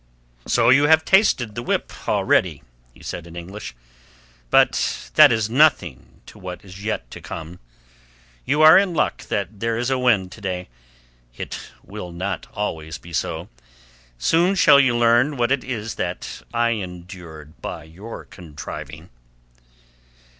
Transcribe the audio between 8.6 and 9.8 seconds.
are in luck that there